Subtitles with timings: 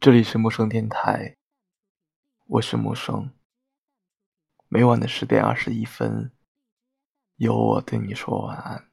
[0.00, 1.36] 这里是陌生电台，
[2.46, 3.32] 我是陌生。
[4.68, 6.30] 每晚的十点二十一分，
[7.34, 8.92] 由我对你说晚安。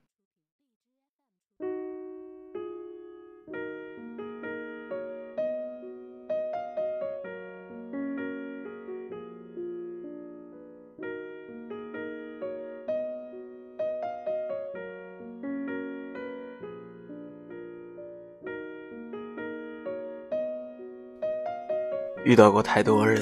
[22.26, 23.22] 遇到过太多人，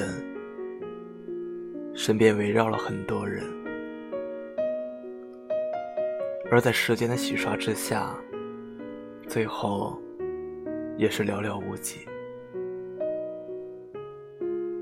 [1.94, 3.44] 身边围绕了很多人，
[6.49, 8.16] 而在时间的洗刷之下，
[9.27, 10.02] 最后
[10.95, 12.08] 也是寥寥无几。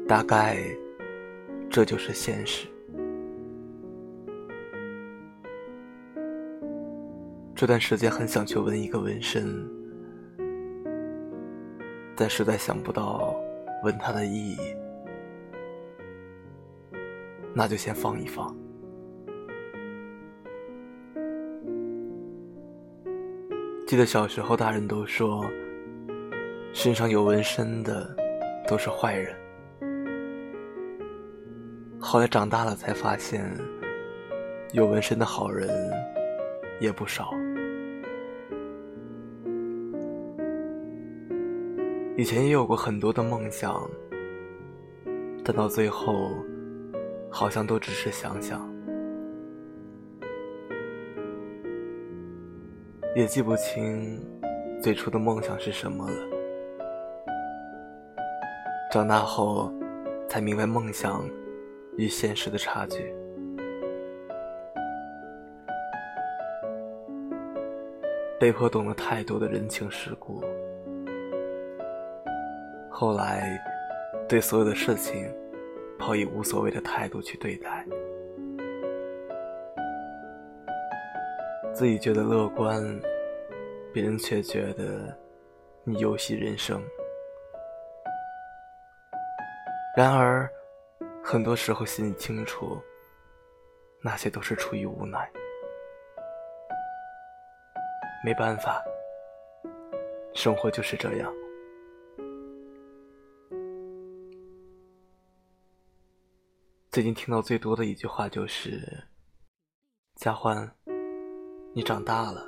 [0.08, 0.60] 大概
[1.68, 2.68] 这就是现实。
[7.56, 9.68] 这段时间很想去纹一个纹身，
[12.16, 13.36] 但实在想不到。
[13.84, 14.58] 问它的意义，
[17.54, 18.56] 那就先放一放。
[23.88, 25.46] 记得小时候，大人都说，
[26.72, 28.16] 身上有纹身的
[28.68, 29.36] 都是坏人。
[32.00, 33.46] 后来长大了才发现，
[34.72, 35.70] 有纹身的好人
[36.80, 37.32] 也不少。
[42.18, 43.90] 以前也有过很多的梦想，
[45.46, 46.30] 但到最后，
[47.30, 48.70] 好像都只是想想，
[53.16, 54.22] 也记不清
[54.82, 56.18] 最初的梦想是什么了。
[58.92, 59.74] 长大后，
[60.28, 61.26] 才明白梦想
[61.98, 63.16] 与现实的差距，
[68.38, 70.44] 被迫懂了太多的人情世故。
[73.02, 73.60] 后来，
[74.30, 75.28] 对所有的事情，
[75.98, 77.84] 抱以无所谓的态度去对待，
[81.74, 82.80] 自己觉得乐观，
[83.92, 85.18] 别人却觉得
[85.84, 86.80] 你游戏人生。
[89.98, 90.48] 然而，
[91.24, 92.80] 很多时候心里清楚，
[94.04, 95.28] 那些都是出于无奈，
[98.24, 98.80] 没办法，
[100.36, 101.34] 生活就是这样。
[106.92, 108.82] 最近听到最多的一句话就是
[110.20, 110.70] ：“佳欢，
[111.74, 112.46] 你长大了。”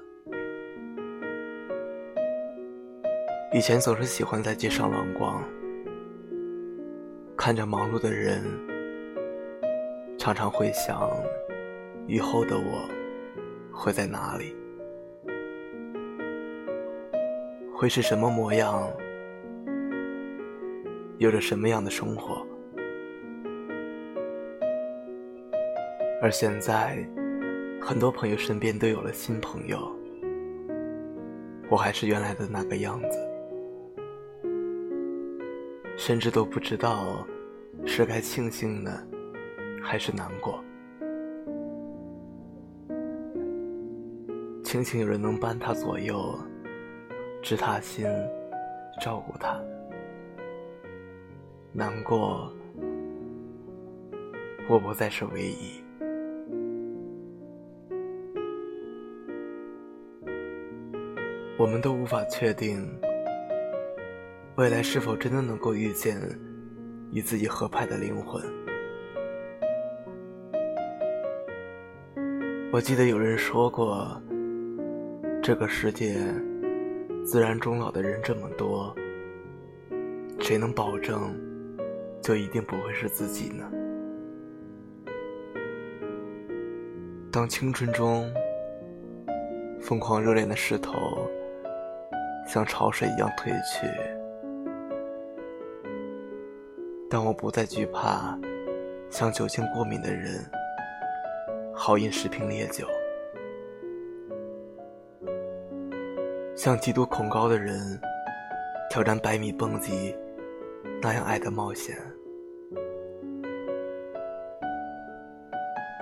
[3.55, 5.41] 以前总是喜欢在街上乱逛，
[7.37, 8.43] 看着忙碌的人，
[10.19, 11.09] 常常会想，
[12.05, 12.85] 以后的我
[13.71, 14.53] 会在哪里，
[17.73, 18.91] 会是什么模样，
[21.17, 22.45] 有着什么样的生活。
[26.23, 27.05] 而现在，
[27.81, 29.93] 很多朋友身边都有了新朋友，
[31.69, 33.19] 我还是原来的那个样子，
[35.97, 37.27] 甚至都不知道
[37.85, 39.05] 是该庆幸呢，
[39.83, 40.63] 还是难过。
[44.63, 46.39] 庆幸有人能伴他左右，
[47.41, 48.07] 知他心，
[49.01, 49.59] 照顾他；
[51.73, 52.49] 难过，
[54.69, 55.82] 我不再是唯一。
[61.63, 62.85] 我们都无法确定
[64.57, 66.19] 未来是否真的能够遇见
[67.13, 68.43] 与自己合拍的灵魂。
[72.69, 74.21] 我记得有人说过，
[75.41, 76.17] 这个世界
[77.25, 78.93] 自然终老的人这么多，
[80.41, 81.33] 谁能保证
[82.21, 83.71] 就一定不会是自己呢？
[87.31, 88.29] 当青春中
[89.79, 91.25] 疯狂热恋的势头。
[92.53, 93.87] 像潮水一样退去，
[97.09, 98.37] 但我不再惧怕
[99.09, 100.39] 像酒精过敏的人
[101.73, 102.85] 豪饮十瓶烈酒，
[106.55, 107.99] 像极度恐高的人
[108.87, 110.15] 挑战百米蹦极
[111.01, 111.97] 那样爱的冒险，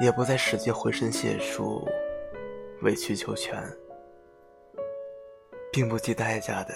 [0.01, 1.87] 也不再使尽浑身解数
[2.81, 3.57] 委曲求全。
[5.71, 6.73] 并不计代价的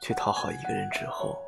[0.00, 1.40] 去讨好一个人之后，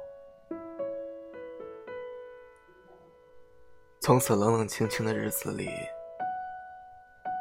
[4.01, 5.69] 从此冷冷清清的日子里，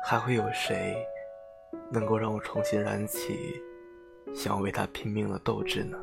[0.04, 0.98] 还会有谁
[1.92, 3.62] 能够让我重新燃起
[4.34, 5.98] 想为他拼命的斗志呢？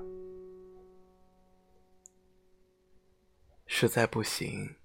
[3.66, 4.76] 实在不行，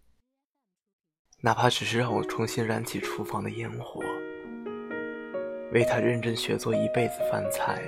[1.42, 4.02] 哪怕只是让我重新燃起厨房的烟火，
[5.72, 7.82] 为他认真学做一辈子饭菜，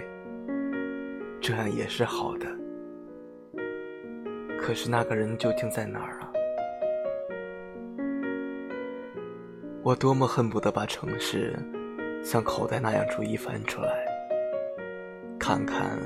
[1.41, 2.45] 这样也是好的。
[4.59, 6.31] 可是那个人究竟在哪儿啊？
[9.81, 11.57] 我多么恨不得把城市
[12.23, 14.05] 像口袋那样逐一翻出来，
[15.39, 15.97] 看看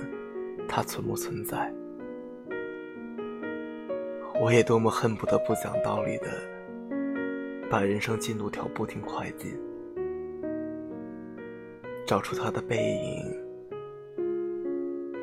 [0.69, 1.69] 它存不存在。
[4.39, 6.27] 我也多么恨不得不讲道理的
[7.69, 9.51] 把人生进度条不停快进，
[12.05, 13.35] 找出他的背影，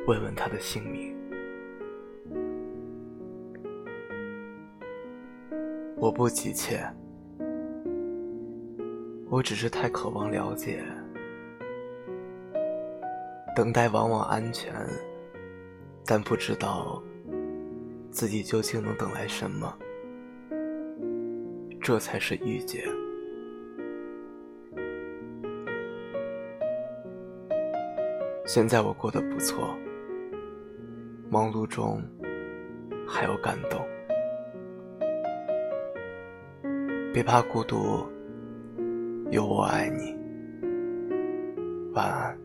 [0.05, 1.15] 问问他的姓名。
[5.95, 6.85] 我不急切。
[9.29, 10.83] 我只是太渴望了解，
[13.55, 14.73] 等待往往安全，
[16.05, 17.01] 但不知道
[18.11, 19.75] 自己究竟能等来什么，
[21.81, 22.83] 这才是遇见。
[28.45, 29.73] 现在我过得不错，
[31.29, 32.03] 忙碌中
[33.07, 33.79] 还有感动，
[37.13, 38.05] 别怕孤独。
[39.31, 40.15] 有我爱你，
[41.93, 42.42] 晚安。